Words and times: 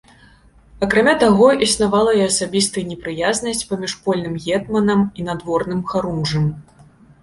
Акрамя 0.87 1.13
таго 1.23 1.49
існавала 1.65 2.15
і 2.21 2.25
асабістая 2.31 2.85
непрыязнасць 2.91 3.65
паміж 3.75 3.97
польным 4.09 4.35
гетманам 4.49 5.09
і 5.21 5.31
надворным 5.33 5.89
харунжым. 5.95 6.55